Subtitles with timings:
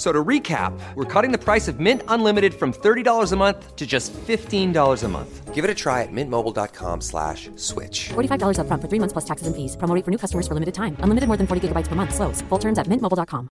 [0.00, 3.76] F- So to recap, we're cutting the price of Mint Unlimited from $30 a month
[3.76, 5.54] to just $15 a month.
[5.54, 8.08] Give it a try at mintmobile.com slash switch.
[8.14, 9.76] $45 upfront for three months plus taxes and fees.
[9.76, 10.96] Promo rate for new customers for limited time.
[11.04, 12.14] Unlimited more than 40 gigabytes per month.
[12.14, 12.40] Slows.
[12.48, 13.48] Full terms at mintmobile.com.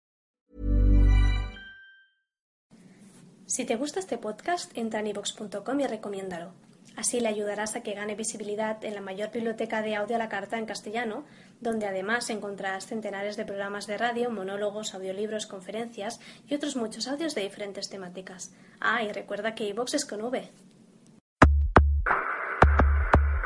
[3.46, 6.52] Si te gusta este podcast, entra en ivox.com y recomiéndalo.
[6.96, 10.28] Así le ayudarás a que gane visibilidad en la mayor biblioteca de audio a la
[10.28, 11.24] carta en castellano,
[11.60, 17.34] donde además encontrarás centenares de programas de radio, monólogos, audiolibros, conferencias y otros muchos audios
[17.34, 18.54] de diferentes temáticas.
[18.80, 20.50] Ah, y recuerda que iVox es con V.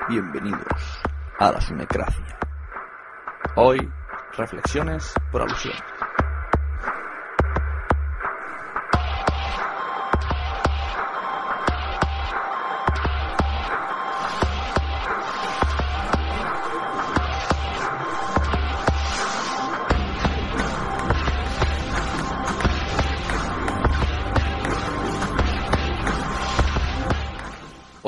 [0.09, 1.01] Bienvenidos
[1.39, 2.39] a la Sunecracia.
[3.57, 3.79] Hoy,
[4.37, 5.75] reflexiones por alusión.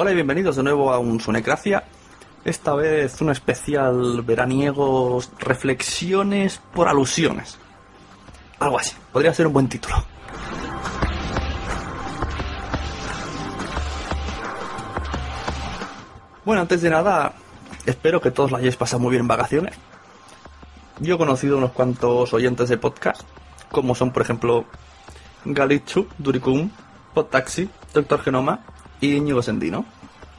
[0.03, 1.85] Hola y bienvenidos de nuevo a un Sunecracia.
[2.43, 7.59] Esta vez un especial veraniego reflexiones por alusiones.
[8.61, 9.97] Algo así, podría ser un buen título.
[16.47, 17.35] Bueno, antes de nada,
[17.85, 19.75] espero que todos la hayáis pasado muy bien en vacaciones.
[21.01, 23.21] Yo he conocido unos cuantos oyentes de podcast,
[23.71, 24.65] como son, por ejemplo,
[25.45, 26.71] Galichu, Duricum,
[27.13, 28.65] Podtaxi, Doctor Genoma
[29.01, 29.85] y Íñigo Sendino.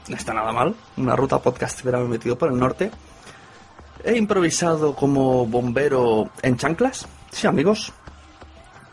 [0.08, 2.90] No está nada mal, una ruta podcast me metido por el norte.
[4.04, 7.06] He improvisado como bombero en chanclas.
[7.30, 7.92] Sí, amigos.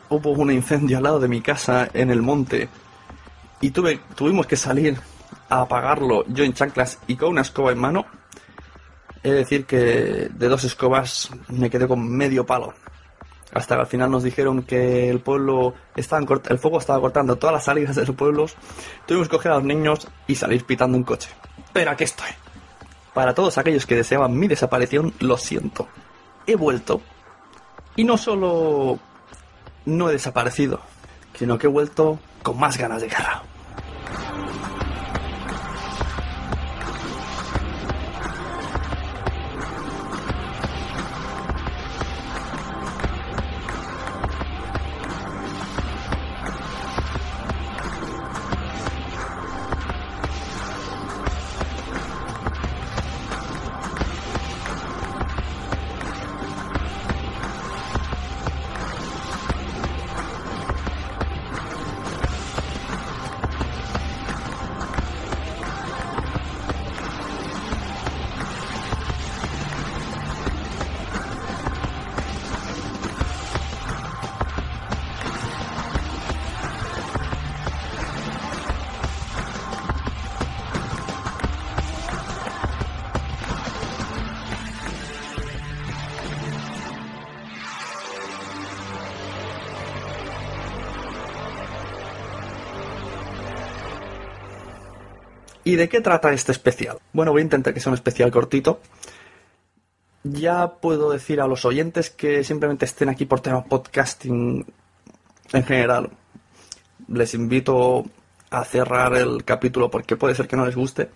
[0.08, 2.68] Hubo un incendio al lado de mi casa en el monte
[3.60, 4.98] y tuve, tuvimos que salir
[5.48, 8.06] a apagarlo yo en chanclas y con una escoba en mano.
[9.22, 12.72] He de decir que de dos escobas me quedé con medio palo.
[13.52, 17.54] Hasta que al final nos dijeron que el pueblo estaban el fuego estaba cortando todas
[17.54, 18.56] las salidas de los pueblos.
[19.06, 21.30] Tuvimos que coger a los niños y salir pitando un coche.
[21.72, 22.30] Pero aquí estoy.
[23.12, 25.88] Para todos aquellos que deseaban mi desaparición, lo siento.
[26.46, 27.00] He vuelto.
[27.96, 28.98] Y no solo
[29.84, 30.80] no he desaparecido,
[31.34, 33.42] sino que he vuelto con más ganas de guerra.
[95.70, 96.98] ¿Y de qué trata este especial?
[97.12, 98.80] Bueno, voy a intentar que sea un especial cortito.
[100.24, 104.66] Ya puedo decir a los oyentes que simplemente estén aquí por tema podcasting
[105.52, 106.10] en general.
[107.06, 108.04] Les invito
[108.50, 111.08] a cerrar el capítulo porque puede ser que no les guste.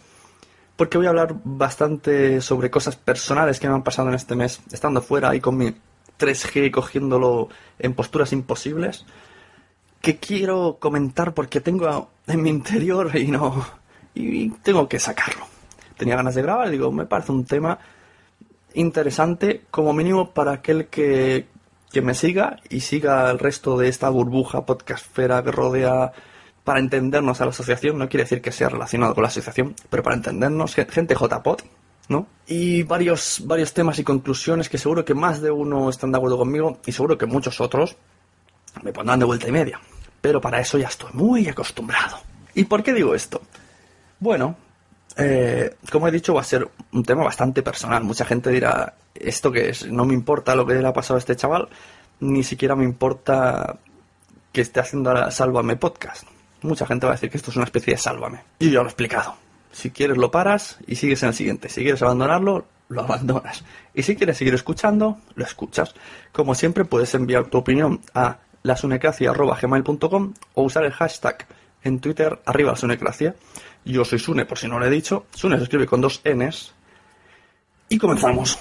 [0.76, 4.60] Porque voy a hablar bastante sobre cosas personales que me han pasado en este mes,
[4.70, 5.74] estando fuera y con mi
[6.16, 7.48] 3G cogiéndolo
[7.80, 9.04] en posturas imposibles.
[10.00, 13.82] Que quiero comentar porque tengo en mi interior y no,
[14.14, 15.46] y tengo que sacarlo.
[15.96, 17.78] Tenía ganas de grabar digo, me parece un tema
[18.74, 21.46] interesante como mínimo para aquel que,
[21.92, 26.12] que me siga y siga el resto de esta burbuja podcastfera que rodea
[26.64, 27.98] para entendernos a la asociación.
[27.98, 31.60] No quiere decir que sea relacionado con la asociación, pero para entendernos, gen- gente JPod,
[32.08, 32.26] ¿no?
[32.46, 36.38] Y varios, varios temas y conclusiones que seguro que más de uno están de acuerdo
[36.38, 37.96] conmigo y seguro que muchos otros
[38.82, 39.80] me pondrán de vuelta y media.
[40.20, 42.16] Pero para eso ya estoy muy acostumbrado.
[42.54, 43.42] ¿Y por qué digo esto?
[44.24, 44.56] Bueno,
[45.18, 48.02] eh, como he dicho, va a ser un tema bastante personal.
[48.04, 49.86] Mucha gente dirá, ¿esto qué es?
[49.86, 51.68] No me importa lo que le ha pasado a este chaval,
[52.20, 53.76] ni siquiera me importa
[54.50, 56.26] que esté haciendo ahora Sálvame Podcast.
[56.62, 58.40] Mucha gente va a decir que esto es una especie de Sálvame.
[58.60, 59.36] Y yo lo he explicado.
[59.72, 61.68] Si quieres lo paras y sigues en el siguiente.
[61.68, 63.62] Si quieres abandonarlo, lo abandonas.
[63.92, 65.94] Y si quieres seguir escuchando, lo escuchas.
[66.32, 71.46] Como siempre, puedes enviar tu opinión a lasunecracia.gmail.com o usar el hashtag
[71.84, 73.34] en Twitter arriba la sunecracia.
[73.84, 75.26] Yo soy Sune, por si no lo he dicho.
[75.34, 76.72] Sune se escribe con dos Ns.
[77.88, 78.58] Y comenzamos.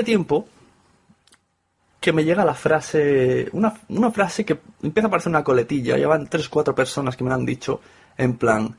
[0.00, 0.48] Hace tiempo
[2.00, 6.08] que me llega la frase, una, una frase que empieza a parecer una coletilla, ya
[6.08, 7.82] van tres cuatro personas que me la han dicho
[8.16, 8.74] en plan,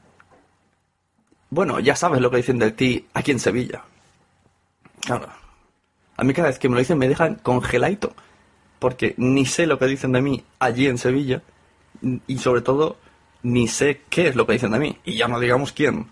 [1.51, 3.83] bueno, ya sabes lo que dicen de ti aquí en Sevilla.
[5.01, 5.27] Claro,
[6.17, 8.15] a mí cada vez que me lo dicen me dejan congeladito,
[8.79, 11.43] porque ni sé lo que dicen de mí allí en Sevilla,
[12.25, 12.97] y sobre todo
[13.43, 16.07] ni sé qué es lo que dicen de mí, y ya no digamos quién.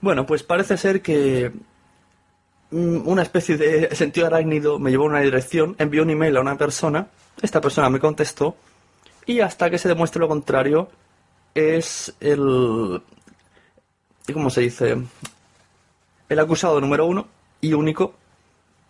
[0.00, 1.52] Bueno, pues parece ser que
[2.70, 6.56] una especie de sentido arácnido me llevó a una dirección, envió un email a una
[6.56, 7.08] persona,
[7.40, 8.56] esta persona me contestó,
[9.26, 10.88] y hasta que se demuestre lo contrario,
[11.54, 13.02] es el...
[14.32, 14.96] ¿Cómo se dice?
[16.28, 17.26] El acusado número uno
[17.60, 18.14] y único,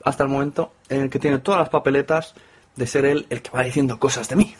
[0.05, 2.35] hasta el momento, en el que tiene todas las papeletas
[2.77, 4.55] de ser él el que va diciendo cosas de mí.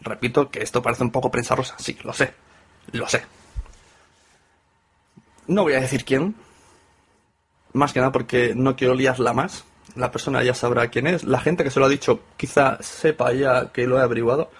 [0.00, 2.32] Repito que esto parece un poco prensa rosa, sí, lo sé,
[2.92, 3.22] lo sé.
[5.46, 6.34] No voy a decir quién,
[7.72, 9.64] más que nada porque no quiero liarla más.
[9.96, 11.24] La persona ya sabrá quién es.
[11.24, 14.50] La gente que se lo ha dicho quizá sepa ya que lo he averiguado.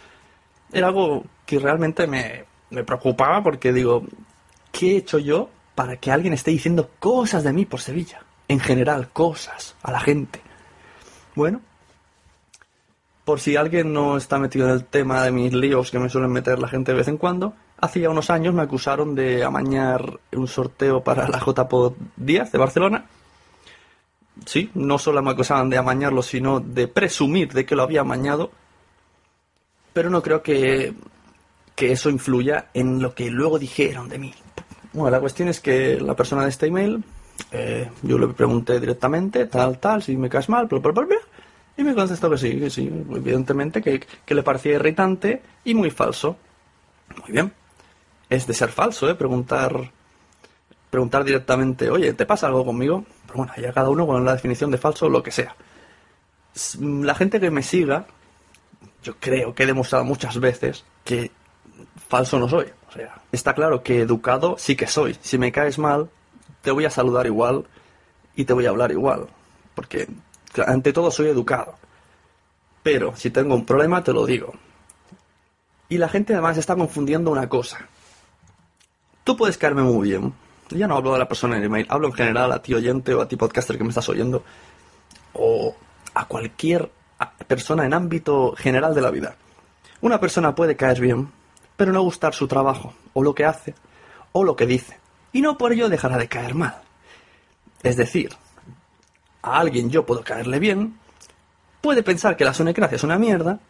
[0.73, 4.05] Era algo que realmente me, me preocupaba porque digo,
[4.73, 8.23] ¿qué he hecho yo para que alguien esté diciendo cosas de mí por Sevilla?
[8.49, 10.41] En general, cosas a la gente.
[11.35, 11.61] Bueno,
[13.25, 16.33] por si alguien no está metido en el tema de mis líos que me suelen
[16.33, 20.19] meter la gente de vez en cuando, hace ya unos años me acusaron de amañar
[20.33, 23.05] un sorteo para la JPO 10 de Barcelona.
[24.47, 28.51] Sí, no solo me acusaban de amañarlo, sino de presumir de que lo había amañado.
[29.93, 30.95] Pero no creo que,
[31.75, 34.35] que eso influya en lo que luego dijeron de mí.
[34.93, 37.03] Bueno, la cuestión es que la persona de este email,
[37.53, 41.17] eh, yo le pregunté directamente, tal, tal, si me caes mal, bla, bla, bla, bla,
[41.77, 45.91] y me contestó que sí, que sí, evidentemente, que, que le parecía irritante y muy
[45.91, 46.37] falso.
[47.23, 47.53] Muy bien.
[48.31, 49.15] Es de ser falso, ¿eh?
[49.15, 49.91] Preguntar,
[50.89, 53.05] preguntar directamente, oye, ¿te pasa algo conmigo?
[53.27, 55.55] Pero bueno, ya cada uno con la definición de falso, lo que sea.
[56.81, 58.07] La gente que me siga,
[59.03, 61.31] yo creo que he demostrado muchas veces que
[62.09, 62.67] falso no soy.
[62.89, 65.17] O sea, está claro que educado sí que soy.
[65.21, 66.09] Si me caes mal,
[66.63, 67.65] te voy a saludar igual
[68.37, 69.27] y te voy a hablar igual.
[69.75, 70.09] Porque
[70.67, 71.75] ante todo soy educado.
[72.83, 74.55] Pero si tengo un problema, te lo digo.
[75.89, 77.89] Y la gente además está confundiendo una cosa.
[79.31, 80.35] Tú puedes caerme muy bien.
[80.71, 83.15] Ya no hablo de la persona en el email, hablo en general a ti oyente
[83.15, 84.43] o a ti podcaster que me estás oyendo.
[85.35, 85.73] O
[86.15, 86.91] a cualquier
[87.47, 89.37] persona en ámbito general de la vida.
[90.01, 91.31] Una persona puede caer bien,
[91.77, 93.77] pero no gustar su trabajo, o lo que hace,
[94.33, 94.99] o lo que dice.
[95.33, 96.83] Y no por ello dejará de caer mal.
[97.85, 98.31] Es decir,
[99.43, 100.99] a alguien yo puedo caerle bien,
[101.81, 103.61] puede pensar que la sonecracia es una mierda,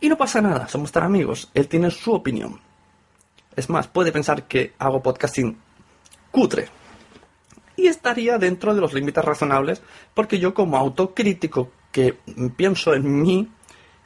[0.00, 2.66] y no pasa nada, somos tan amigos, él tiene su opinión.
[3.58, 5.58] Es más, puede pensar que hago podcasting
[6.30, 6.68] cutre.
[7.74, 9.82] Y estaría dentro de los límites razonables,
[10.14, 12.16] porque yo como autocrítico que
[12.56, 13.48] pienso en mí,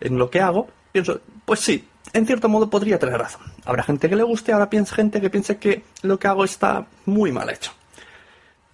[0.01, 3.43] en lo que hago, pienso, pues sí, en cierto modo podría tener razón.
[3.67, 7.31] Habrá gente que le guste, habrá gente que piense que lo que hago está muy
[7.31, 7.73] mal hecho.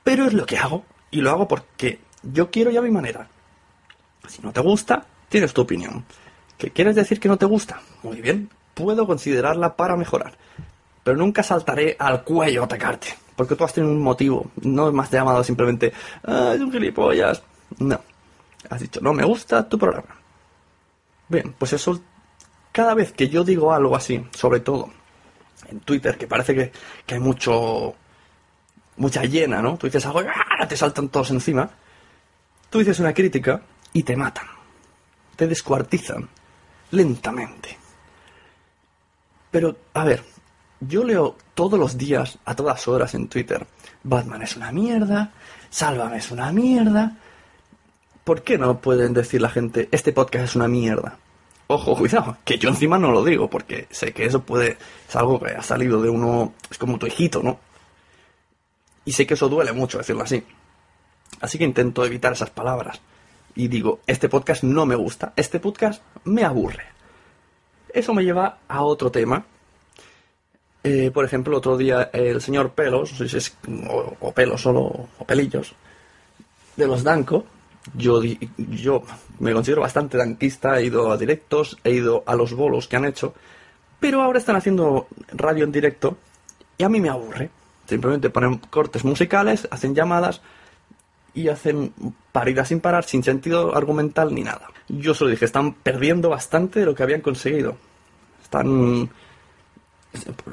[0.05, 3.29] Pero es lo que hago, y lo hago porque yo quiero y a mi manera.
[4.29, 6.05] Si no te gusta, tienes tu opinión.
[6.57, 7.81] ¿Qué quieres decir que no te gusta?
[8.05, 10.39] Muy bien, puedo considerarla para mejorar.
[11.03, 13.09] Pero nunca saltaré al cuello a atacarte.
[13.35, 14.53] Porque tú has tenido un motivo.
[14.63, 15.93] No me has llamado simplemente,
[16.25, 17.43] ah, es un gilipollas.
[17.79, 18.01] No.
[18.71, 20.17] Has dicho, no me gusta tu programa.
[21.29, 22.01] Bien, pues eso,
[22.71, 24.91] cada vez que yo digo algo así, sobre todo
[25.69, 26.73] en Twitter, que parece que,
[27.05, 27.95] que hay mucho,
[28.97, 29.77] mucha llena, ¿no?
[29.77, 30.69] Tú dices algo y ¡ah!
[30.69, 31.69] te saltan todos encima.
[32.71, 33.61] Tú dices una crítica
[33.93, 34.47] y te matan.
[35.37, 36.29] Te descuartizan
[36.93, 37.88] lentamente.
[39.51, 40.23] Pero, a ver,
[40.81, 43.67] yo leo todos los días, a todas horas en Twitter,
[44.03, 45.33] Batman es una mierda,
[45.71, 47.17] Sálvame es una mierda.
[48.25, 51.19] ¿Por qué no pueden decir la gente, este podcast es una mierda?
[51.67, 55.39] Ojo, cuidado, que yo encima no lo digo, porque sé que eso puede, es algo
[55.41, 57.59] que ha salido de uno, es como tu hijito, ¿no?
[59.05, 60.43] Y sé que eso duele mucho decirlo así.
[61.41, 63.01] Así que intento evitar esas palabras.
[63.55, 66.85] Y digo, este podcast no me gusta, este podcast me aburre.
[67.93, 69.45] Eso me lleva a otro tema.
[70.85, 73.57] Eh, por ejemplo, otro día el señor Pelos, no sé si es,
[73.89, 75.75] o, o Pelos solo, o Pelillos,
[76.77, 77.45] de los Danco,
[77.95, 79.03] yo, yo
[79.39, 83.05] me considero bastante danquista, he ido a directos, he ido a los bolos que han
[83.05, 83.35] hecho,
[84.01, 86.17] pero ahora están haciendo radio en directo
[86.77, 87.51] y a mí me aburre.
[87.87, 90.41] Simplemente ponen cortes musicales, hacen llamadas
[91.35, 91.93] y hacen
[92.33, 94.69] paridas sin parar, sin sentido argumental ni nada.
[94.89, 97.77] Yo solo dije, están perdiendo bastante de lo que habían conseguido.
[98.43, 99.11] Están...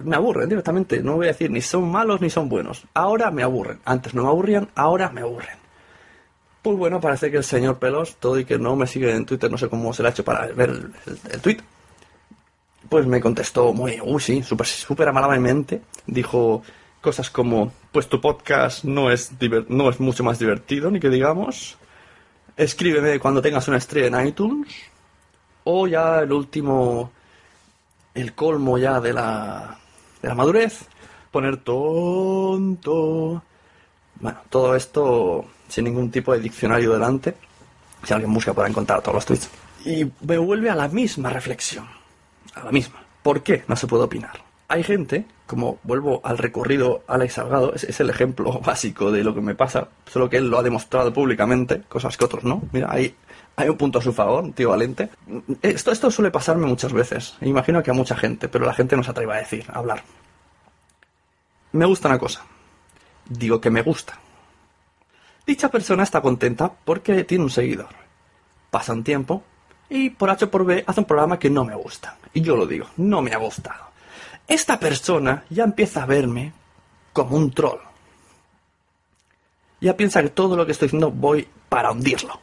[0.03, 2.85] Me aburren directamente, no voy a decir ni son malos ni son buenos.
[2.93, 3.79] Ahora me aburren.
[3.85, 5.57] Antes no me aburrían, ahora me aburren.
[6.61, 9.51] Pues bueno, parece que el señor Pelos, todo y que no me sigue en Twitter,
[9.51, 11.59] no sé cómo se le ha hecho para ver el, tweet,
[12.89, 15.81] pues me contestó muy, uy, sí, súper súper amablemente.
[16.07, 16.63] Dijo
[17.05, 19.31] cosas como, pues tu podcast no es,
[19.69, 21.77] no es mucho más divertido, ni que digamos.
[22.57, 24.73] Escríbeme cuando tengas una estrella en iTunes.
[25.65, 27.11] O ya el último,
[28.15, 29.77] el colmo ya de la,
[30.19, 30.79] de la madurez,
[31.29, 33.43] poner tonto.
[34.19, 37.35] Bueno, todo esto sin ningún tipo de diccionario delante.
[38.03, 39.49] Si alguien busca podrá encontrar todos los tweets.
[39.85, 41.87] Y me vuelve a la misma reflexión.
[42.55, 43.03] A la misma.
[43.21, 44.44] ¿Por qué no se puede opinar?
[44.67, 49.41] Hay gente, como vuelvo al recorrido Alex Salgado, es, el ejemplo básico de lo que
[49.41, 52.63] me pasa, solo que él lo ha demostrado públicamente, cosas que otros no.
[52.71, 53.15] Mira, hay,
[53.69, 55.09] un punto a su favor, tío valiente.
[55.61, 57.35] Esto, suele pasarme muchas veces.
[57.41, 59.79] e Imagino que a mucha gente, pero la gente no se atreve a decir, a
[59.79, 60.03] hablar.
[61.71, 62.41] Me gusta una cosa.
[63.29, 64.19] Digo que me gusta.
[65.45, 67.89] Dicha persona está contenta porque tiene un seguidor.
[68.71, 69.43] Pasa un tiempo
[69.89, 72.17] y por H por B hace un programa que no me gusta.
[72.33, 73.94] Y yo lo digo, no me ha gustado.
[74.47, 76.53] Esta persona ya empieza a verme
[77.13, 77.79] como un troll.
[79.81, 82.39] Ya piensa que todo lo que estoy diciendo voy para hundirlo.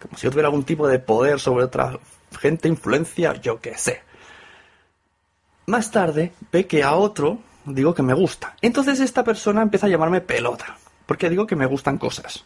[0.00, 1.98] Como si yo tuviera algún tipo de poder sobre otra
[2.38, 4.02] gente, influencia, yo qué sé.
[5.66, 8.56] Más tarde ve que a otro digo que me gusta.
[8.60, 10.76] Entonces esta persona empieza a llamarme pelota.
[11.06, 12.44] Porque digo que me gustan cosas.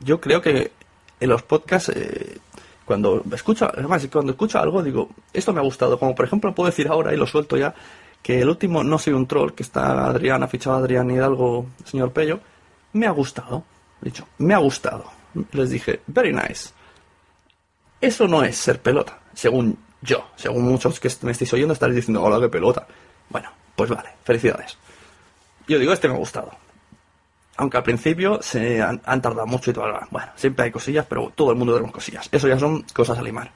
[0.00, 0.72] Yo creo que
[1.20, 2.38] en los podcasts, eh,
[2.86, 5.98] cuando escucho, además, cuando escucho algo, digo, esto me ha gustado.
[5.98, 7.74] Como por ejemplo, puedo decir ahora, y lo suelto ya,
[8.22, 11.66] que el último No soy un troll, que está Adrián, ha fichado a Adrián Hidalgo,
[11.84, 12.40] señor Pello,
[12.92, 13.64] me ha gustado.
[14.00, 15.04] He dicho, me ha gustado.
[15.52, 16.70] Les dije, very nice.
[18.00, 20.28] Eso no es ser pelota, según yo.
[20.36, 22.86] Según muchos que me estéis oyendo, estaréis diciendo, hola, qué pelota.
[23.28, 24.78] Bueno, pues vale, felicidades.
[25.66, 26.52] Yo digo, este me ha gustado.
[27.58, 29.86] Aunque al principio se han, tardado mucho y todo.
[30.10, 32.28] Bueno, siempre hay cosillas, pero todo el mundo tenemos cosillas.
[32.30, 33.50] Eso ya son cosas a limar.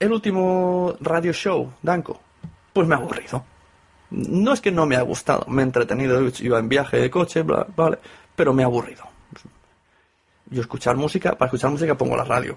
[0.00, 2.20] El último radio show, Danco,
[2.72, 3.44] pues me ha aburrido.
[4.10, 7.42] No es que no me ha gustado, me he entretenido, iba en viaje de coche,
[7.42, 7.98] bla, vale,
[8.34, 9.04] pero me ha aburrido.
[10.46, 12.56] Yo escuchar música, para escuchar música pongo la radio.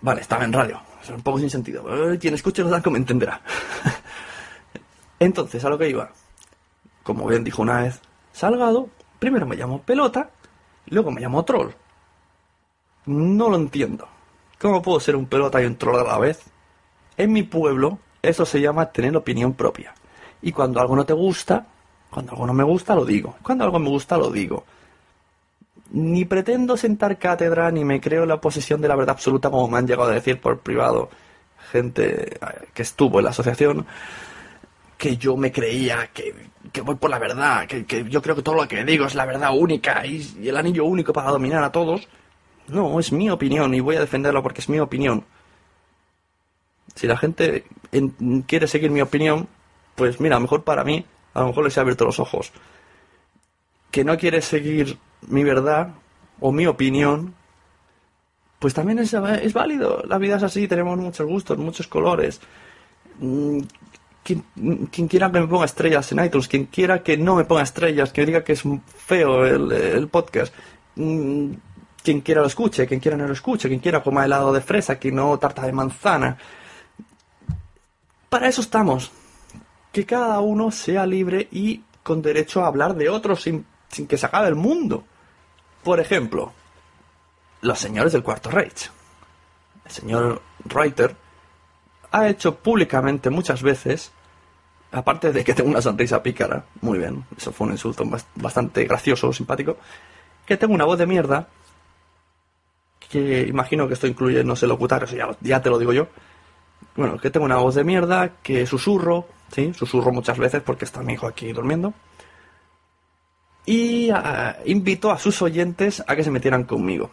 [0.00, 2.12] Vale, estaba en radio, es un poco sin sentido.
[2.12, 3.40] Eh, Quien escuche los Danco me entenderá.
[5.18, 6.10] Entonces, a lo que iba.
[7.02, 8.00] Como bien dijo una vez
[8.36, 10.28] Salgado, primero me llamo pelota,
[10.88, 11.70] luego me llamo troll.
[13.06, 14.06] No lo entiendo.
[14.60, 16.42] ¿Cómo puedo ser un pelota y un troll a la vez?
[17.16, 19.94] En mi pueblo, eso se llama tener opinión propia.
[20.42, 21.66] Y cuando algo no te gusta,
[22.10, 23.36] cuando algo no me gusta, lo digo.
[23.42, 24.64] Cuando algo me gusta, lo digo.
[25.92, 29.78] Ni pretendo sentar cátedra, ni me creo la posesión de la verdad absoluta, como me
[29.78, 31.08] han llegado a decir por privado
[31.72, 32.38] gente eh,
[32.74, 33.86] que estuvo en la asociación
[34.98, 36.34] que yo me creía que,
[36.72, 39.14] que voy por la verdad, que, que yo creo que todo lo que digo es
[39.14, 42.08] la verdad única y, el anillo único para dominar a todos.
[42.68, 45.24] No, es mi opinión y voy a defenderlo porque es mi opinión.
[46.94, 49.48] Si la gente en- quiere seguir mi opinión,
[49.94, 52.52] pues mira, a lo mejor para mí, a lo mejor les he abierto los ojos.
[53.90, 54.98] Que no quiere seguir
[55.28, 55.94] mi verdad
[56.40, 57.34] o mi opinión,
[58.58, 60.02] pues también es, es válido.
[60.06, 62.40] La vida es así, tenemos muchos gustos, muchos colores.
[64.26, 68.12] Quien, quiera que me ponga estrellas en iTunes, quien quiera que no me ponga estrellas,
[68.12, 68.64] que diga que es
[68.96, 70.52] feo el, el podcast,
[70.96, 71.52] mm,
[72.02, 74.96] quien quiera lo escuche, quien quiera no lo escuche, quien quiera coma helado de fresa,
[74.96, 76.36] quien no tarta de manzana.
[78.28, 79.12] Para eso estamos.
[79.92, 84.18] Que cada uno sea libre y con derecho a hablar de otros sin, sin que
[84.18, 85.04] se acabe el mundo.
[85.84, 86.52] Por ejemplo,
[87.60, 88.90] los señores del Cuarto Reich.
[89.84, 91.16] El señor Reuter
[92.10, 94.12] ha hecho públicamente muchas veces,
[94.92, 98.84] aparte de que tengo una sonrisa pícara, muy bien, eso fue un insulto bas- bastante
[98.84, 99.76] gracioso, simpático,
[100.46, 101.48] que tengo una voz de mierda,
[103.08, 106.08] que imagino que esto incluye, no sé, locutar, eso ya, ya te lo digo yo.
[106.96, 111.02] Bueno, que tengo una voz de mierda, que susurro, sí, susurro muchas veces porque está
[111.02, 111.94] mi hijo aquí durmiendo.
[113.64, 117.10] Y ah, invito a sus oyentes a que se metieran conmigo.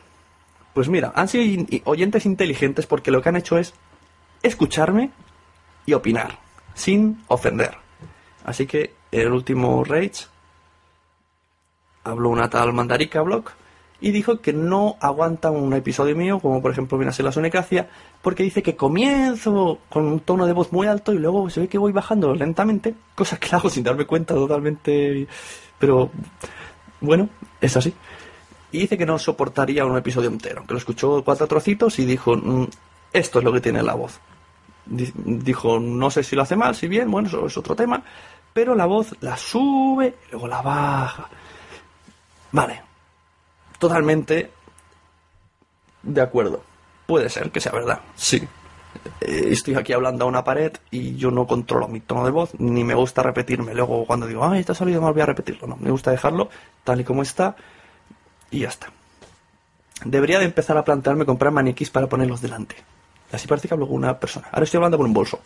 [0.74, 3.74] Pues mira, han sido oyentes inteligentes porque lo que han hecho es
[4.42, 5.12] escucharme
[5.86, 6.40] y opinar,
[6.74, 7.78] sin ofender.
[8.46, 10.26] Así que en el último Rage
[12.04, 13.46] habló una tal Mandarica Blog
[14.02, 17.88] y dijo que no aguanta un episodio mío, como por ejemplo viene a la Sonecracia,
[18.22, 21.68] porque dice que comienzo con un tono de voz muy alto y luego se ve
[21.70, 25.26] que voy bajando lentamente, cosa que hago sin darme cuenta totalmente,
[25.80, 26.12] pero
[27.00, 27.30] bueno,
[27.62, 27.94] es así.
[28.74, 32.36] Y dice que no soportaría un episodio entero, que lo escuchó cuatro trocitos y dijo,
[32.36, 32.68] "Mm,
[33.14, 34.20] esto es lo que tiene la voz.
[34.86, 38.04] Di- Dijo, no sé si lo hace mal, si bien, bueno, eso es otro tema,
[38.54, 41.30] pero la voz la sube luego la baja.
[42.52, 42.82] Vale,
[43.80, 44.52] totalmente
[46.04, 46.64] de acuerdo.
[47.06, 48.48] Puede ser que sea verdad, sí.
[49.22, 52.52] Eh, Estoy aquí hablando a una pared y yo no controlo mi tono de voz,
[52.60, 53.74] ni me gusta repetirme.
[53.74, 55.68] Luego cuando digo, ay, esto ha salido mal, voy a repetirlo.
[55.68, 56.50] No, me gusta dejarlo
[56.84, 57.56] tal y como está
[58.52, 58.88] y ya está.
[60.06, 62.76] Debería de empezar a plantearme comprar maniquís para ponerlos delante.
[63.34, 64.48] Así parece que hablo con una persona.
[64.52, 65.40] Ahora estoy hablando con un bolso.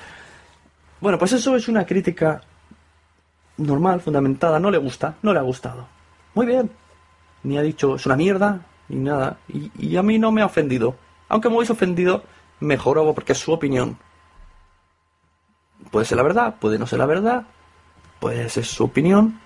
[1.00, 2.42] bueno, pues eso es una crítica
[3.56, 4.60] normal, fundamentada.
[4.60, 5.86] No le gusta, no le ha gustado.
[6.34, 6.70] Muy bien.
[7.44, 9.38] Ni ha dicho es una mierda, ni nada.
[9.48, 10.94] Y, a mí no me ha ofendido.
[11.30, 12.24] Aunque me hubiese ofendido,
[12.60, 13.96] mejor porque es su opinión.
[15.90, 17.44] Puede ser la verdad, puede no ser la verdad.
[18.20, 19.40] Puede ser su opinión.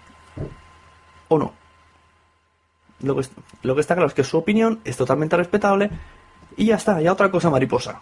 [1.29, 1.53] O no.
[3.01, 3.29] Lo que,
[3.63, 5.91] lo que está claro es que su opinión es totalmente respetable
[6.57, 8.01] y ya está, ya otra cosa mariposa.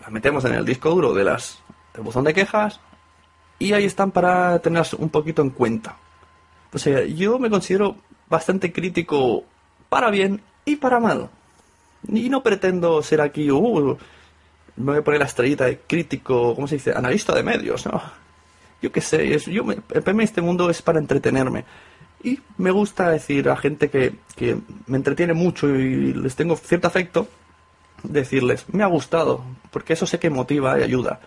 [0.00, 1.62] Las metemos en el disco duro de las
[1.94, 2.80] del buzón de quejas
[3.58, 5.96] y ahí están para tenerlas un poquito en cuenta.
[6.72, 7.96] O sea, yo me considero
[8.28, 9.44] bastante crítico
[9.88, 11.28] para bien y para mal.
[12.08, 13.96] Y no pretendo ser aquí, uh,
[14.76, 16.92] me voy a poner la estrellita de crítico, ¿cómo se dice?
[16.92, 18.02] Analista de medios, ¿no?
[18.80, 19.76] Yo qué sé, es, yo me,
[20.22, 21.64] este mundo es para entretenerme.
[22.24, 26.88] Y me gusta decir a gente que, que me entretiene mucho y les tengo cierto
[26.88, 27.28] afecto,
[28.02, 31.20] decirles, me ha gustado, porque eso sé que motiva y ayuda.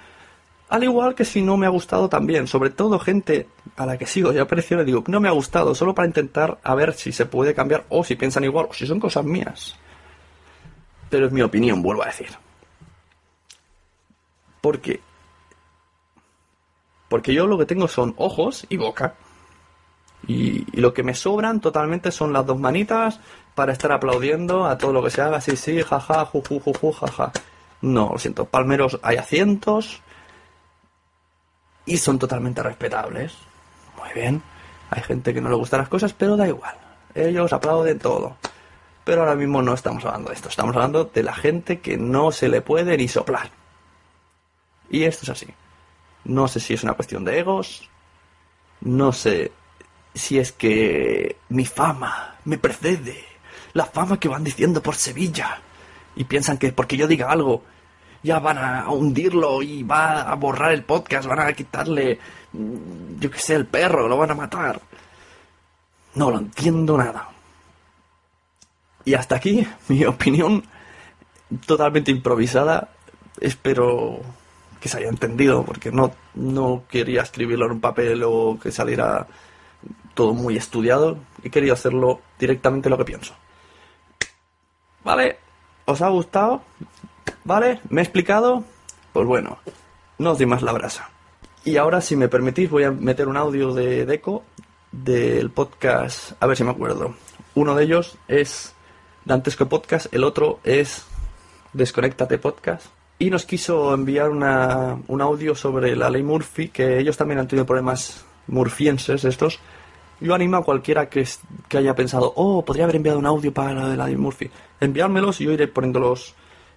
[0.67, 4.07] Al igual que si no me ha gustado también, sobre todo gente a la que
[4.07, 7.11] sigo y aprecio, le digo, no me ha gustado, solo para intentar a ver si
[7.11, 9.75] se puede cambiar o si piensan igual o si son cosas mías.
[11.09, 12.29] Pero es mi opinión, vuelvo a decir.
[14.61, 15.01] Porque
[17.07, 19.13] porque yo lo que tengo son ojos y boca.
[20.27, 23.19] Y, y lo que me sobran totalmente son las dos manitas
[23.55, 25.41] para estar aplaudiendo a todo lo que se haga.
[25.41, 27.31] Sí, sí, jaja, juju, juju, jaja.
[27.81, 28.45] No, lo siento.
[28.45, 30.01] Palmeros hay a cientos.
[31.85, 33.33] Y son totalmente respetables.
[33.97, 34.43] Muy bien.
[34.89, 36.75] Hay gente que no le gustan las cosas, pero da igual.
[37.13, 38.35] Ellos aplauden todo.
[39.05, 40.49] Pero ahora mismo no estamos hablando de esto.
[40.49, 43.49] Estamos hablando de la gente que no se le puede ni soplar.
[44.89, 45.47] Y esto es así.
[46.25, 47.89] No sé si es una cuestión de egos.
[48.81, 49.51] No sé
[50.13, 53.34] si es que mi fama me precede.
[53.75, 55.61] La fama que van diciendo por Sevilla.
[56.15, 57.61] Y piensan que porque yo diga algo
[58.25, 62.19] ya van a hundirlo y va a borrar el podcast, van a quitarle,
[62.53, 64.81] mm, yo qué sé, el perro, lo van a matar.
[66.15, 67.29] No lo entiendo nada.
[69.05, 70.63] Y hasta aquí mi opinión
[71.67, 72.89] totalmente improvisada.
[73.39, 74.19] Espero
[74.81, 79.27] que se haya entendido, porque no, no quería escribirlo en un papel o que saliera
[80.15, 81.19] todo muy estudiado.
[81.43, 83.35] Y quería hacerlo directamente lo que pienso.
[85.05, 85.37] ¿Vale?
[85.85, 86.63] ¿Os ha gustado?
[87.43, 87.79] ¿Vale?
[87.89, 88.63] ¿Me he explicado?
[89.13, 89.59] Pues bueno,
[90.17, 91.11] no os doy más la brasa.
[91.63, 94.43] Y ahora, si me permitís, voy a meter un audio de Deco
[94.91, 97.13] del podcast, a ver si me acuerdo.
[97.53, 98.73] Uno de ellos es
[99.25, 101.05] Dantesco Podcast, el otro es
[101.73, 102.87] Desconéctate Podcast.
[103.19, 107.47] Y nos quiso enviar una, un audio sobre la ley Murphy, que ellos también han
[107.47, 109.59] tenido problemas murfienses estos.
[110.21, 113.53] Yo animo a cualquiera que, es- que haya pensado, oh, podría haber enviado un audio
[113.53, 114.49] para la de la ley Murphy.
[114.79, 116.35] Enviármelos y yo iré poniéndolos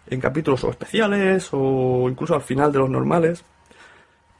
[0.08, 3.44] en capítulos o especiales o incluso al final de los normales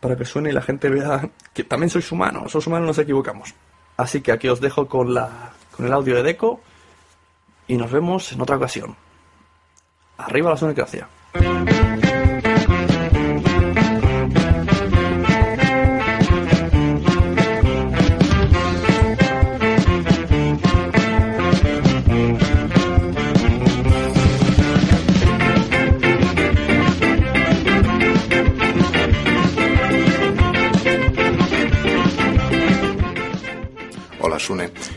[0.00, 3.54] para que suene y la gente vea que también sois humanos, sois humanos, nos equivocamos.
[3.96, 6.60] Así que aquí os dejo con, la, con el audio de Deco
[7.66, 8.96] y nos vemos en otra ocasión.
[10.18, 11.08] Arriba la sonocracia.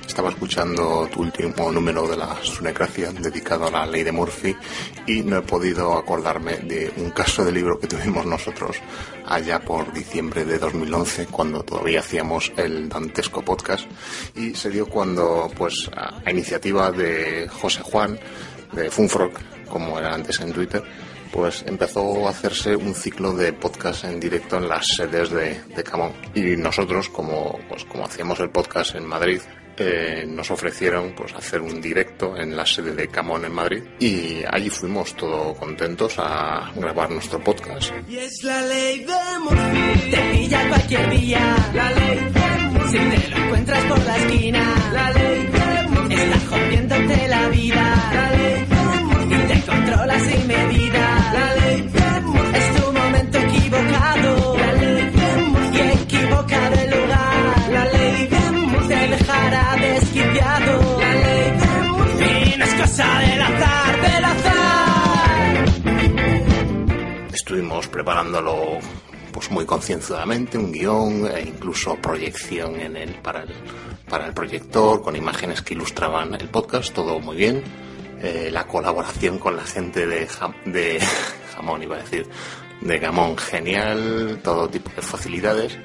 [0.08, 4.56] Estaba escuchando tu último número de la Sunecracia dedicado a la ley de Murphy
[5.06, 8.78] y no he podido acordarme de un caso de libro que tuvimos nosotros
[9.26, 13.86] allá por diciembre de 2011 cuando todavía hacíamos el dantesco podcast
[14.36, 18.18] y se dio cuando pues a iniciativa de José Juan
[18.72, 19.34] de Funfrog
[19.68, 20.82] como era antes en Twitter
[21.32, 26.14] pues empezó a hacerse un ciclo de podcast en directo en las sedes de, Camón.
[26.36, 29.42] Y nosotros, como, pues, como hacíamos el podcast en Madrid,
[29.78, 34.42] eh, nos ofrecieron pues hacer un directo en la sede de Camón en Madrid y
[34.48, 37.92] allí fuimos todos contentos a grabar nuestro podcast.
[38.08, 40.12] Y es la ley de.
[40.12, 41.56] Te cualquier día.
[41.74, 42.88] La ley de.
[42.92, 44.92] Si te lo encuentras por la esquina.
[44.94, 45.21] La ley
[68.02, 68.80] preparándolo
[69.32, 73.54] pues muy concienzudamente, un guion e incluso proyección en el, para, el,
[74.10, 77.62] para el proyector con imágenes que ilustraban el podcast, todo muy bien.
[78.20, 80.28] Eh, la colaboración con la gente de
[81.56, 82.26] Jamón, iba a decir,
[82.82, 85.78] de Gamón, genial, todo tipo de facilidades.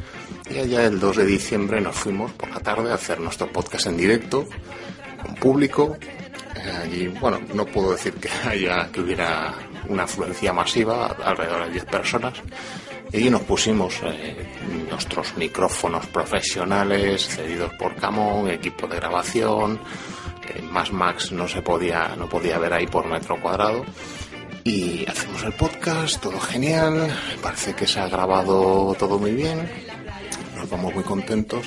[0.51, 3.89] Y allá el 2 de diciembre nos fuimos por la tarde a hacer nuestro podcast
[3.89, 4.49] en directo,
[5.23, 5.99] con público.
[6.71, 9.55] Allí, bueno, no puedo decir que haya que hubiera
[9.89, 12.35] una afluencia masiva, alrededor de 10 personas.
[13.13, 14.37] Y nos pusimos eh,
[14.91, 19.81] nuestros micrófonos profesionales, cedidos por Camón, equipo de grabación,
[20.49, 23.85] eh, más Max no se podía, no podía ver ahí por metro cuadrado.
[24.65, 27.09] Y hacemos el podcast, todo genial,
[27.41, 29.71] parece que se ha grabado todo muy bien,
[30.57, 31.67] nos vamos muy contentos.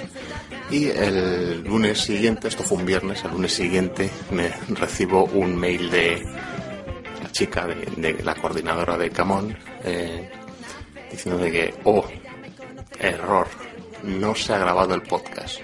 [0.71, 5.89] Y el lunes siguiente, esto fue un viernes, el lunes siguiente me recibo un mail
[5.89, 6.23] de
[7.23, 10.29] la chica de, de la coordinadora de Camón eh,
[11.23, 12.05] que, oh,
[12.99, 13.47] error,
[14.03, 15.60] no se ha grabado el podcast.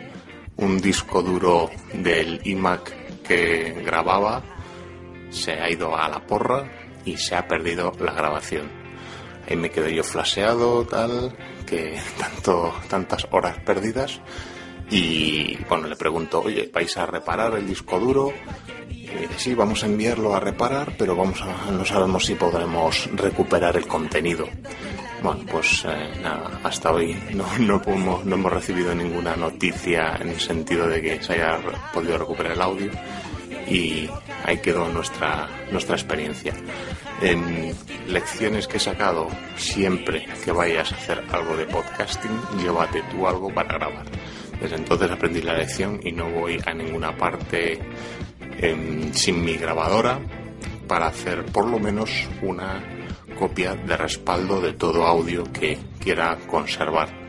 [0.58, 4.42] Un disco duro del iMac que grababa
[5.30, 6.70] se ha ido a la porra
[7.04, 8.70] y se ha perdido la grabación.
[9.48, 14.20] Ahí me quedé yo flaseado, tal, que tanto, tantas horas perdidas.
[14.92, 18.32] Y bueno, le pregunto, oye, ¿vais a reparar el disco duro?
[18.90, 23.78] Dice, sí, vamos a enviarlo a reparar, pero vamos a, no sabemos si podremos recuperar
[23.78, 24.48] el contenido.
[25.24, 30.30] Bueno, pues eh, nada, hasta hoy no, no, podemos- no hemos recibido ninguna noticia en
[30.30, 31.58] el sentido de que se haya
[31.94, 32.92] podido recuperar el audio
[33.68, 34.08] y
[34.44, 36.54] ahí quedó nuestra, nuestra experiencia.
[37.22, 37.74] En
[38.08, 43.52] lecciones que he sacado, siempre que vayas a hacer algo de podcasting, llévate tú algo
[43.54, 44.06] para grabar.
[44.62, 47.80] Desde entonces aprendí la lección y no voy a ninguna parte
[48.60, 50.20] em, sin mi grabadora
[50.88, 52.82] para hacer por lo menos una
[53.38, 57.25] copia de respaldo de todo audio que quiera conservar.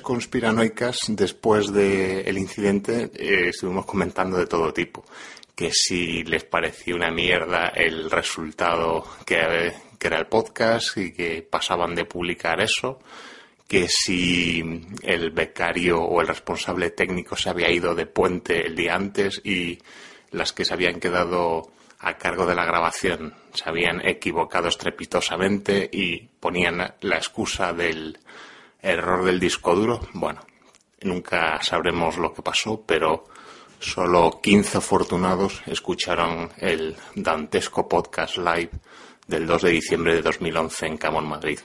[0.00, 5.04] Conspiranoicas, después del incidente, eh, estuvimos comentando de todo tipo.
[5.54, 11.42] Que si les parecía una mierda el resultado que, que era el podcast y que
[11.42, 12.98] pasaban de publicar eso,
[13.68, 18.94] que si el becario o el responsable técnico se había ido de puente el día
[18.94, 19.78] antes y
[20.30, 21.70] las que se habían quedado
[22.00, 28.18] a cargo de la grabación se habían equivocado estrepitosamente y ponían la excusa del
[28.84, 30.00] error del disco duro.
[30.12, 30.42] Bueno,
[31.02, 33.24] nunca sabremos lo que pasó, pero
[33.80, 38.70] solo 15 afortunados escucharon el dantesco podcast live
[39.26, 41.58] del 2 de diciembre de 2011 en Camón, Madrid.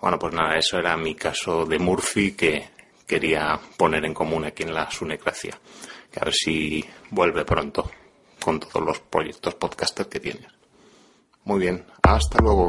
[0.00, 2.70] Bueno, pues nada, eso era mi caso de Murphy que
[3.06, 5.58] quería poner en común aquí en la Sunecracia.
[6.20, 7.90] A ver si vuelve pronto
[8.40, 10.46] con todos los proyectos podcaster que tienes.
[11.44, 12.68] Muy bien, hasta luego.